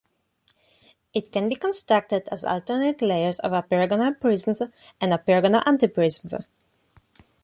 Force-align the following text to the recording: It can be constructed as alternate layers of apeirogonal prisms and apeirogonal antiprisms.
It 1.13 1.31
can 1.31 1.47
be 1.47 1.53
constructed 1.55 2.27
as 2.31 2.43
alternate 2.43 3.03
layers 3.03 3.37
of 3.37 3.51
apeirogonal 3.51 4.19
prisms 4.19 4.59
and 4.99 5.11
apeirogonal 5.13 5.63
antiprisms. 5.65 6.43